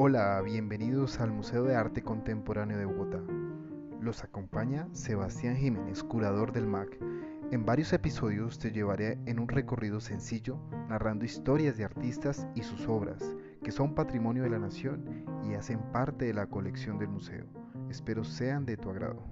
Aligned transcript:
Hola, 0.00 0.40
bienvenidos 0.42 1.18
al 1.18 1.32
Museo 1.32 1.64
de 1.64 1.74
Arte 1.74 2.02
Contemporáneo 2.02 2.78
de 2.78 2.84
Bogotá. 2.84 3.20
Los 4.00 4.22
acompaña 4.22 4.86
Sebastián 4.92 5.56
Jiménez, 5.56 6.04
curador 6.04 6.52
del 6.52 6.68
MAC. 6.68 6.96
En 7.50 7.66
varios 7.66 7.92
episodios 7.92 8.60
te 8.60 8.70
llevaré 8.70 9.18
en 9.26 9.40
un 9.40 9.48
recorrido 9.48 9.98
sencillo, 9.98 10.56
narrando 10.88 11.24
historias 11.24 11.76
de 11.76 11.84
artistas 11.84 12.46
y 12.54 12.62
sus 12.62 12.86
obras, 12.86 13.34
que 13.64 13.72
son 13.72 13.96
patrimonio 13.96 14.44
de 14.44 14.50
la 14.50 14.60
nación 14.60 15.26
y 15.44 15.54
hacen 15.54 15.80
parte 15.90 16.26
de 16.26 16.34
la 16.34 16.46
colección 16.46 17.00
del 17.00 17.08
museo. 17.08 17.46
Espero 17.90 18.22
sean 18.22 18.66
de 18.66 18.76
tu 18.76 18.90
agrado. 18.90 19.24